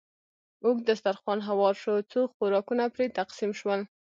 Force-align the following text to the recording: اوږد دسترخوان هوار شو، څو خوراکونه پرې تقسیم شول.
اوږد 0.63 0.83
دسترخوان 0.89 1.39
هوار 1.49 1.75
شو، 1.81 1.95
څو 2.11 2.19
خوراکونه 2.33 2.83
پرې 2.95 3.05
تقسیم 3.19 3.51
شول. 3.59 3.81